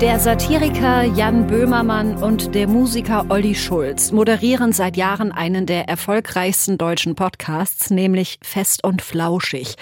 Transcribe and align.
Der 0.00 0.18
Satiriker 0.18 1.02
Jan 1.02 1.46
Böhmermann 1.46 2.16
und 2.22 2.54
der 2.54 2.66
Musiker 2.66 3.26
Olli 3.28 3.54
Schulz 3.54 4.12
moderieren 4.12 4.72
seit 4.72 4.96
Jahren 4.96 5.30
einen 5.30 5.66
der 5.66 5.90
erfolgreichsten 5.90 6.78
deutschen 6.78 7.16
Podcasts, 7.16 7.90
nämlich 7.90 8.38
Fest 8.40 8.82
und 8.82 9.02
Flauschig. 9.02 9.74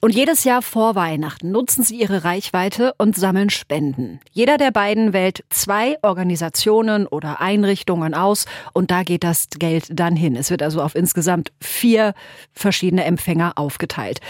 Und 0.00 0.14
jedes 0.14 0.44
Jahr 0.44 0.62
vor 0.62 0.94
Weihnachten 0.94 1.52
nutzen 1.52 1.82
sie 1.82 2.00
ihre 2.00 2.24
Reichweite 2.24 2.94
und 2.96 3.16
sammeln 3.16 3.50
Spenden. 3.50 4.18
Jeder 4.32 4.56
der 4.56 4.70
beiden 4.70 5.12
wählt 5.12 5.44
zwei 5.50 5.98
Organisationen 6.00 7.06
oder 7.06 7.42
Einrichtungen 7.42 8.14
aus 8.14 8.46
und 8.72 8.90
da 8.90 9.02
geht 9.02 9.24
das 9.24 9.48
Geld 9.58 9.88
dann 9.90 10.16
hin. 10.16 10.36
Es 10.36 10.50
wird 10.50 10.62
also 10.62 10.80
auf 10.80 10.94
insgesamt 10.94 11.52
vier 11.60 12.14
verschiedene 12.54 13.04
Empfänger 13.04 13.52
aufgeteilt. 13.56 14.22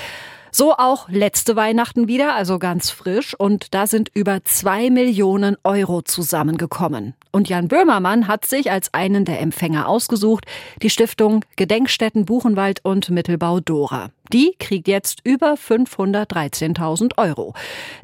So 0.59 0.73
auch 0.73 1.11
letzte 1.11 1.55
Weihnachten 1.55 2.09
wieder, 2.09 2.35
also 2.35 2.59
ganz 2.59 2.89
frisch. 2.89 3.35
Und 3.35 3.75
da 3.75 3.87
sind 3.87 4.09
über 4.15 4.43
zwei 4.45 4.89
Millionen 4.89 5.59
Euro 5.65 6.01
zusammengekommen. 6.01 7.13
Und 7.31 7.51
Jan 7.51 7.69
Böhmermann 7.69 8.27
hat 8.27 8.47
sich 8.47 8.71
als 8.71 8.95
einen 8.95 9.27
der 9.27 9.43
Empfänger 9.43 9.87
ausgesucht, 9.87 10.47
die 10.81 10.89
Stiftung 10.89 11.45
Gedenkstätten 11.57 12.25
Buchenwald 12.25 12.83
und 12.83 13.11
Mittelbau 13.11 13.61
Dora. 13.61 14.09
Die 14.33 14.55
kriegt 14.59 14.89
jetzt 14.89 15.21
über 15.25 15.57
513.000 15.57 17.19
Euro. 17.19 17.53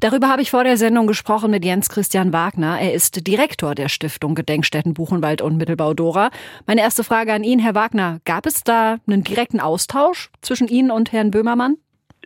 Darüber 0.00 0.28
habe 0.28 0.42
ich 0.42 0.50
vor 0.50 0.64
der 0.64 0.76
Sendung 0.76 1.06
gesprochen 1.06 1.52
mit 1.52 1.64
Jens 1.64 1.88
Christian 1.88 2.34
Wagner. 2.34 2.78
Er 2.78 2.92
ist 2.92 3.26
Direktor 3.26 3.74
der 3.74 3.88
Stiftung 3.88 4.34
Gedenkstätten 4.34 4.92
Buchenwald 4.92 5.40
und 5.40 5.56
Mittelbau 5.56 5.94
Dora. 5.94 6.28
Meine 6.66 6.82
erste 6.82 7.02
Frage 7.02 7.32
an 7.32 7.44
ihn, 7.44 7.60
Herr 7.60 7.74
Wagner. 7.74 8.18
Gab 8.26 8.44
es 8.44 8.62
da 8.62 8.98
einen 9.06 9.24
direkten 9.24 9.58
Austausch 9.58 10.28
zwischen 10.42 10.68
Ihnen 10.68 10.90
und 10.90 11.12
Herrn 11.12 11.30
Böhmermann? 11.30 11.78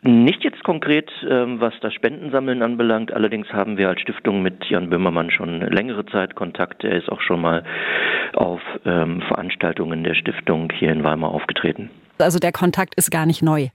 Nicht 0.06 0.44
jetzt 0.44 0.62
konkret, 0.62 1.10
ähm, 1.28 1.60
was 1.60 1.74
das 1.80 1.92
Spendensammeln 1.92 2.62
anbelangt. 2.62 3.12
Allerdings 3.12 3.48
haben 3.52 3.76
wir 3.76 3.88
als 3.88 4.00
Stiftung 4.00 4.40
mit 4.40 4.64
Jan 4.66 4.88
Böhmermann 4.88 5.30
schon 5.30 5.60
längere 5.60 6.06
Zeit 6.06 6.36
Kontakt. 6.36 6.84
Er 6.84 6.96
ist 6.96 7.10
auch 7.10 7.20
schon 7.20 7.40
mal 7.40 7.64
auf 8.34 8.60
ähm, 8.84 9.20
Veranstaltungen 9.22 10.04
der 10.04 10.14
Stiftung 10.14 10.70
hier 10.72 10.92
in 10.92 11.02
Weimar 11.02 11.30
aufgetreten. 11.30 11.90
Also 12.18 12.38
der 12.38 12.52
Kontakt 12.52 12.94
ist 12.94 13.10
gar 13.10 13.26
nicht 13.26 13.42
neu. 13.42 13.68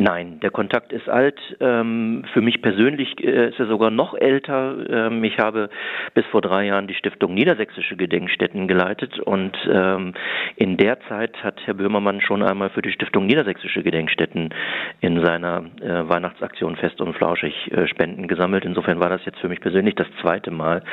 Nein, 0.00 0.38
der 0.38 0.52
Kontakt 0.52 0.92
ist 0.92 1.08
alt. 1.08 1.40
Ähm, 1.58 2.24
für 2.32 2.40
mich 2.40 2.62
persönlich 2.62 3.18
äh, 3.18 3.48
ist 3.48 3.58
er 3.58 3.66
sogar 3.66 3.90
noch 3.90 4.14
älter. 4.14 4.76
Ähm, 4.88 5.24
ich 5.24 5.38
habe 5.38 5.70
bis 6.14 6.24
vor 6.26 6.40
drei 6.40 6.66
Jahren 6.66 6.86
die 6.86 6.94
Stiftung 6.94 7.34
Niedersächsische 7.34 7.96
Gedenkstätten 7.96 8.68
geleitet 8.68 9.18
und 9.18 9.56
ähm, 9.68 10.14
in 10.54 10.76
der 10.76 11.00
Zeit 11.08 11.42
hat 11.42 11.56
Herr 11.64 11.74
Böhmermann 11.74 12.20
schon 12.20 12.44
einmal 12.44 12.70
für 12.70 12.80
die 12.80 12.92
Stiftung 12.92 13.26
Niedersächsische 13.26 13.82
Gedenkstätten 13.82 14.54
in 15.00 15.24
seiner 15.24 15.64
äh, 15.80 16.08
Weihnachtsaktion 16.08 16.76
Fest 16.76 17.00
und 17.00 17.16
Flauschig 17.16 17.72
äh, 17.72 17.88
Spenden 17.88 18.28
gesammelt. 18.28 18.64
Insofern 18.64 19.00
war 19.00 19.08
das 19.08 19.24
jetzt 19.24 19.40
für 19.40 19.48
mich 19.48 19.60
persönlich 19.60 19.96
das 19.96 20.06
zweite 20.22 20.52
Mal 20.52 20.84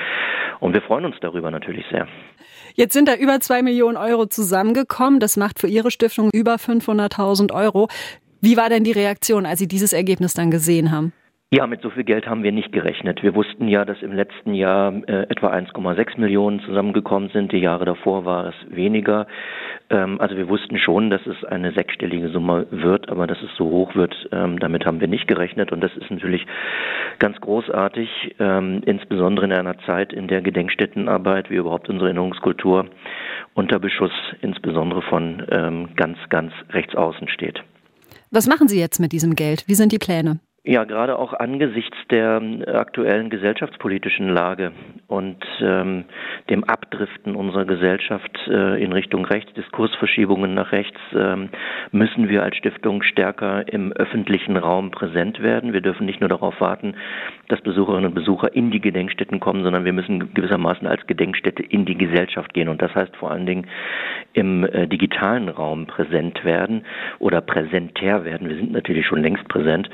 und 0.59 0.73
wir 0.73 0.81
freuen 0.81 1.05
uns 1.05 1.17
darüber 1.21 1.51
natürlich 1.51 1.85
sehr. 1.91 2.07
Jetzt 2.73 2.93
sind 2.93 3.07
da 3.07 3.13
über 3.15 3.39
zwei 3.39 3.61
Millionen 3.61 3.97
Euro 3.97 4.25
zusammengekommen. 4.25 5.19
Das 5.19 5.37
macht 5.37 5.59
für 5.59 5.67
Ihre 5.67 5.91
Stiftung 5.91 6.31
über 6.33 6.55
500.000 6.55 7.53
Euro. 7.53 7.87
Wie 8.41 8.57
war 8.57 8.69
denn 8.69 8.83
die 8.83 8.91
Reaktion, 8.91 9.45
als 9.45 9.59
Sie 9.59 9.67
dieses 9.67 9.93
Ergebnis 9.93 10.33
dann 10.33 10.51
gesehen 10.51 10.91
haben? 10.91 11.13
Ja, 11.51 11.67
mit 11.67 11.81
so 11.81 11.89
viel 11.91 12.03
Geld 12.03 12.27
haben 12.27 12.43
wir 12.43 12.51
nicht 12.51 12.71
gerechnet. 12.71 13.21
Wir 13.21 13.35
wussten 13.35 13.67
ja, 13.67 13.85
dass 13.85 14.01
im 14.01 14.11
letzten 14.11 14.55
Jahr 14.55 14.91
äh, 15.07 15.27
etwa 15.29 15.53
1,6 15.53 16.19
Millionen 16.19 16.59
zusammengekommen 16.59 17.29
sind. 17.29 17.51
Die 17.51 17.59
Jahre 17.59 17.85
davor 17.85 18.25
war 18.25 18.47
es 18.47 18.55
weniger. 18.67 19.27
Ähm, 19.89 20.19
also 20.19 20.35
wir 20.35 20.49
wussten 20.49 20.79
schon, 20.79 21.11
dass 21.11 21.25
es 21.27 21.45
eine 21.45 21.71
sechsstellige 21.71 22.29
Summe 22.29 22.65
wird, 22.71 23.09
aber 23.09 23.25
dass 23.27 23.37
es 23.43 23.55
so 23.57 23.65
hoch 23.69 23.95
wird, 23.95 24.13
ähm, 24.31 24.59
damit 24.59 24.85
haben 24.85 24.99
wir 24.99 25.07
nicht 25.07 25.27
gerechnet. 25.27 25.71
Und 25.71 25.81
das 25.81 25.95
ist 25.95 26.09
natürlich 26.09 26.45
ganz 27.19 27.39
großartig, 27.39 28.35
ähm, 28.39 28.81
insbesondere 28.85 29.45
in 29.45 29.53
einer 29.53 29.77
Zeit, 29.85 30.13
in 30.13 30.27
der 30.27 30.41
Gedenkstättenarbeit, 30.41 31.51
wie 31.51 31.55
überhaupt 31.55 31.87
unsere 31.89 32.07
Erinnerungskultur 32.07 32.87
unter 33.53 33.79
Beschuss, 33.79 34.11
insbesondere 34.41 35.03
von 35.03 35.45
ähm, 35.51 35.89
ganz, 35.95 36.17
ganz 36.29 36.51
rechts 36.71 36.95
außen 36.95 37.29
steht. 37.29 37.61
Was 38.35 38.47
machen 38.47 38.67
Sie 38.67 38.77
jetzt 38.77 38.99
mit 38.99 39.13
diesem 39.13 39.33
Geld? 39.33 39.63
Wie 39.65 39.75
sind 39.75 39.93
die 39.93 39.97
Pläne? 39.97 40.41
Ja, 40.67 40.83
gerade 40.83 41.19
auch 41.19 41.33
angesichts 41.33 41.95
der 42.09 42.41
äh, 42.41 42.71
aktuellen 42.71 43.29
gesellschaftspolitischen 43.29 44.29
Lage 44.29 44.71
und 45.05 45.45
ähm, 45.61 46.05
dem 46.49 46.63
Abdriften 46.63 47.35
unserer 47.35 47.65
Gesellschaft 47.65 48.35
äh, 48.47 48.83
in 48.83 48.91
Richtung 48.91 49.25
rechts, 49.25 49.53
Diskursverschiebungen 49.53 50.55
nach 50.55 50.71
rechts, 50.71 50.99
ähm, 51.15 51.49
müssen 51.91 52.29
wir 52.29 52.41
als 52.41 52.55
Stiftung 52.55 53.03
stärker 53.03 53.71
im 53.71 53.91
öffentlichen 53.93 54.57
Raum 54.57 54.89
präsent 54.89 55.39
werden. 55.39 55.71
Wir 55.71 55.81
dürfen 55.81 56.07
nicht 56.07 56.19
nur 56.19 56.29
darauf 56.29 56.59
warten, 56.59 56.95
dass 57.47 57.61
Besucherinnen 57.61 58.07
und 58.07 58.15
Besucher 58.15 58.55
in 58.55 58.71
die 58.71 58.81
Gedenkstätten 58.81 59.39
kommen, 59.39 59.61
sondern 59.61 59.85
wir 59.85 59.93
müssen 59.93 60.33
gewissermaßen 60.33 60.87
als 60.87 61.05
Gedenkstätte 61.05 61.61
in 61.61 61.85
die 61.85 61.95
Gesellschaft 61.95 62.55
gehen. 62.55 62.69
Und 62.69 62.81
das 62.81 62.95
heißt 62.95 63.15
vor 63.17 63.29
allen 63.29 63.45
Dingen 63.45 63.67
im 64.33 64.63
äh, 64.63 64.87
digitalen 64.87 65.47
Raum 65.47 65.85
präsent 65.85 66.43
werden 66.43 66.85
oder 67.19 67.41
präsentär 67.41 68.25
werden. 68.25 68.49
Wir 68.49 68.55
sind 68.55 68.71
natürlich 68.71 69.05
schon 69.05 69.21
längst 69.21 69.47
präsent. 69.47 69.91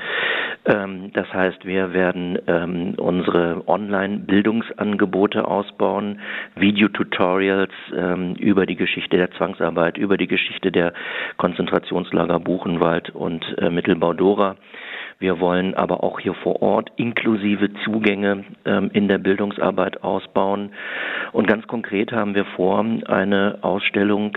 Ähm, 0.64 1.10
das 1.12 1.32
heißt, 1.32 1.64
wir 1.64 1.92
werden 1.92 2.38
ähm, 2.46 2.94
unsere 2.96 3.66
Online-Bildungsangebote 3.66 5.46
ausbauen, 5.46 6.20
Videotutorials 6.54 7.72
ähm, 7.96 8.34
über 8.36 8.66
die 8.66 8.76
Geschichte 8.76 9.16
der 9.16 9.32
Zwangsarbeit, 9.32 9.98
über 9.98 10.16
die 10.16 10.28
Geschichte 10.28 10.70
der 10.70 10.92
Konzentrationslager 11.36 12.38
Buchenwald 12.38 13.10
und 13.10 13.44
äh, 13.58 13.70
Mittelbau-Dora. 13.70 14.56
Wir 15.18 15.40
wollen 15.40 15.74
aber 15.74 16.02
auch 16.02 16.20
hier 16.20 16.34
vor 16.34 16.62
Ort 16.62 16.90
inklusive 16.96 17.72
Zugänge 17.84 18.44
ähm, 18.64 18.90
in 18.92 19.08
der 19.08 19.18
Bildungsarbeit 19.18 20.02
ausbauen. 20.02 20.72
Und 21.32 21.46
ganz 21.46 21.66
konkret 21.66 22.12
haben 22.12 22.34
wir 22.34 22.44
vor, 22.44 22.84
eine 23.06 23.58
Ausstellung 23.62 24.36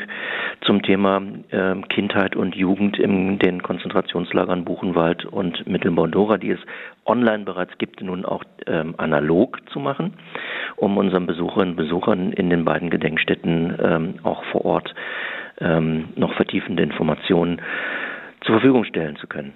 zum 0.61 0.81
Thema 0.81 1.21
äh, 1.49 1.75
Kindheit 1.89 2.35
und 2.35 2.55
Jugend 2.55 2.97
in 2.97 3.39
den 3.39 3.61
Konzentrationslagern 3.61 4.65
Buchenwald 4.65 5.25
und 5.25 5.67
Mittelbau-Dora, 5.67 6.37
die 6.37 6.51
es 6.51 6.59
online 7.05 7.43
bereits 7.43 7.77
gibt, 7.77 8.01
nun 8.01 8.25
auch 8.25 8.43
ähm, 8.67 8.95
analog 8.97 9.59
zu 9.71 9.79
machen, 9.79 10.13
um 10.75 10.97
unseren 10.97 11.27
Besucherinnen 11.27 11.71
und 11.71 11.77
Besuchern 11.77 12.31
in 12.33 12.49
den 12.49 12.65
beiden 12.65 12.89
Gedenkstätten 12.89 13.77
ähm, 13.81 14.13
auch 14.23 14.43
vor 14.45 14.65
Ort 14.65 14.93
ähm, 15.59 16.09
noch 16.15 16.33
vertiefende 16.33 16.83
Informationen 16.83 17.61
zur 18.41 18.55
Verfügung 18.55 18.83
stellen 18.85 19.15
zu 19.17 19.27
können. 19.27 19.53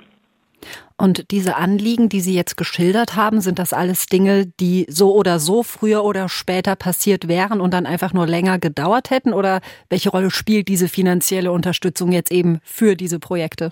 Und 0.98 1.32
diese 1.32 1.56
Anliegen, 1.56 2.10
die 2.10 2.20
Sie 2.20 2.34
jetzt 2.34 2.58
geschildert 2.58 3.16
haben, 3.16 3.40
sind 3.40 3.58
das 3.58 3.72
alles 3.72 4.08
Dinge, 4.08 4.48
die 4.60 4.86
so 4.90 5.16
oder 5.16 5.40
so 5.40 5.64
früher 5.64 6.04
oder 6.04 6.28
später 6.28 6.76
passiert 6.76 7.28
wären 7.28 7.62
und 7.62 7.74
dann 7.74 7.86
einfach 7.86 8.12
nur 8.14 8.28
länger 8.28 8.60
gedauert 8.60 9.10
hätten? 9.10 9.34
Oder 9.34 9.62
welche 9.90 10.10
Rolle 10.10 10.30
spielt 10.30 10.68
diese 10.68 10.90
finanzielle 10.90 11.52
Unterstützung 11.52 12.12
jetzt 12.12 12.32
eben 12.32 12.60
für 12.64 12.96
diese 12.96 13.20
Projekte? 13.20 13.72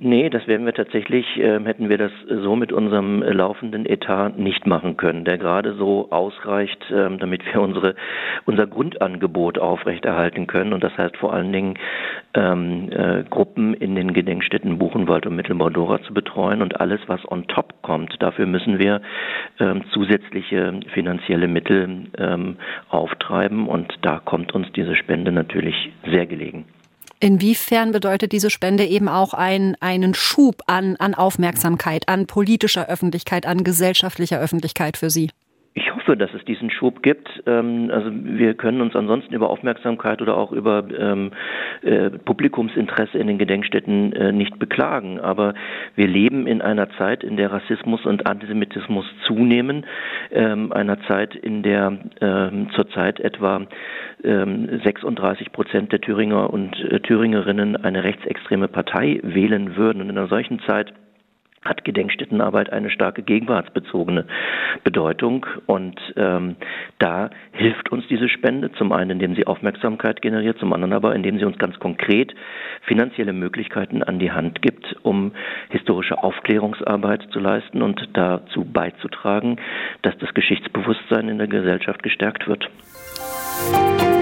Nee, 0.00 0.30
das 0.30 0.46
werden 0.46 0.64
wir 0.64 0.74
tatsächlich, 0.74 1.26
äh, 1.38 1.58
hätten 1.64 1.88
wir 1.88 1.98
das 1.98 2.12
so 2.28 2.54
mit 2.54 2.72
unserem 2.72 3.20
laufenden 3.20 3.84
Etat 3.84 4.38
nicht 4.38 4.64
machen 4.64 4.96
können, 4.96 5.24
der 5.24 5.38
gerade 5.38 5.74
so 5.74 6.12
ausreicht, 6.12 6.88
äh, 6.92 7.16
damit 7.16 7.44
wir 7.46 7.60
unsere, 7.60 7.96
unser 8.44 8.68
Grundangebot 8.68 9.58
aufrechterhalten 9.58 10.46
können. 10.46 10.72
Und 10.72 10.84
das 10.84 10.96
heißt 10.96 11.16
vor 11.16 11.32
allen 11.34 11.52
Dingen, 11.52 11.74
ähm, 12.34 12.90
äh, 12.92 13.24
Gruppen 13.28 13.74
in 13.74 13.96
den 13.96 14.12
Gedenkstätten 14.12 14.78
Buchenwald 14.78 15.26
und 15.26 15.34
Mittelbau-Dora 15.34 16.00
zu 16.02 16.14
betreuen 16.14 16.62
und 16.62 16.80
alles, 16.80 17.00
was 17.08 17.28
on 17.28 17.48
top 17.48 17.82
kommt. 17.82 18.22
Dafür 18.22 18.46
müssen 18.46 18.78
wir 18.78 19.02
ähm, 19.58 19.82
zusätzliche 19.90 20.78
finanzielle 20.94 21.48
Mittel 21.48 22.04
ähm, 22.18 22.56
auftreiben 22.88 23.66
und 23.66 23.92
da 24.02 24.20
kommt 24.24 24.54
uns 24.54 24.70
diese 24.76 24.94
Spende 24.94 25.32
natürlich 25.32 25.90
sehr 26.04 26.26
gelegen. 26.26 26.66
Inwiefern 27.20 27.90
bedeutet 27.90 28.32
diese 28.32 28.50
Spende 28.50 28.86
eben 28.86 29.08
auch 29.08 29.34
ein, 29.34 29.76
einen 29.80 30.14
Schub 30.14 30.62
an, 30.66 30.96
an 30.96 31.14
Aufmerksamkeit, 31.14 32.08
an 32.08 32.26
politischer 32.26 32.88
Öffentlichkeit, 32.88 33.44
an 33.44 33.64
gesellschaftlicher 33.64 34.38
Öffentlichkeit 34.38 34.96
für 34.96 35.10
Sie? 35.10 35.30
Hoffe, 36.08 36.16
dass 36.16 36.32
es 36.32 36.42
diesen 36.46 36.70
Schub 36.70 37.02
gibt. 37.02 37.28
Ähm, 37.46 37.90
also 37.92 38.10
wir 38.10 38.54
können 38.54 38.80
uns 38.80 38.96
ansonsten 38.96 39.34
über 39.34 39.50
Aufmerksamkeit 39.50 40.22
oder 40.22 40.38
auch 40.38 40.52
über 40.52 40.84
ähm, 40.98 41.32
äh, 41.82 42.08
Publikumsinteresse 42.08 43.18
in 43.18 43.26
den 43.26 43.36
Gedenkstätten 43.36 44.14
äh, 44.14 44.32
nicht 44.32 44.58
beklagen. 44.58 45.20
Aber 45.20 45.52
wir 45.96 46.06
leben 46.06 46.46
in 46.46 46.62
einer 46.62 46.88
Zeit, 46.96 47.22
in 47.22 47.36
der 47.36 47.52
Rassismus 47.52 48.06
und 48.06 48.26
Antisemitismus 48.26 49.04
zunehmen, 49.26 49.84
ähm, 50.30 50.72
einer 50.72 50.98
Zeit, 51.02 51.34
in 51.34 51.62
der 51.62 51.98
ähm, 52.22 52.68
zurzeit 52.74 53.20
etwa 53.20 53.66
36 54.22 55.46
ähm, 55.46 55.52
Prozent 55.52 55.92
der 55.92 56.00
Thüringer 56.00 56.50
und 56.50 56.74
äh, 56.84 57.00
Thüringerinnen 57.00 57.76
eine 57.76 58.02
rechtsextreme 58.02 58.68
Partei 58.68 59.20
wählen 59.22 59.76
würden. 59.76 60.00
Und 60.00 60.08
in 60.08 60.16
einer 60.16 60.28
solchen 60.28 60.58
Zeit 60.60 60.94
hat 61.64 61.84
Gedenkstättenarbeit 61.84 62.72
eine 62.72 62.90
starke 62.90 63.22
gegenwartsbezogene 63.22 64.26
Bedeutung. 64.84 65.46
Und 65.66 66.00
ähm, 66.16 66.56
da 66.98 67.30
hilft 67.52 67.90
uns 67.90 68.06
diese 68.08 68.28
Spende 68.28 68.72
zum 68.72 68.92
einen, 68.92 69.10
indem 69.12 69.34
sie 69.34 69.46
Aufmerksamkeit 69.46 70.22
generiert, 70.22 70.58
zum 70.58 70.72
anderen 70.72 70.92
aber, 70.92 71.14
indem 71.14 71.38
sie 71.38 71.44
uns 71.44 71.58
ganz 71.58 71.78
konkret 71.78 72.34
finanzielle 72.82 73.32
Möglichkeiten 73.32 74.02
an 74.02 74.18
die 74.18 74.32
Hand 74.32 74.62
gibt, 74.62 74.96
um 75.02 75.32
historische 75.70 76.22
Aufklärungsarbeit 76.22 77.28
zu 77.32 77.40
leisten 77.40 77.82
und 77.82 78.08
dazu 78.14 78.64
beizutragen, 78.64 79.56
dass 80.02 80.16
das 80.18 80.32
Geschichtsbewusstsein 80.34 81.28
in 81.28 81.38
der 81.38 81.48
Gesellschaft 81.48 82.02
gestärkt 82.02 82.46
wird. 82.46 82.68
Musik 83.72 84.17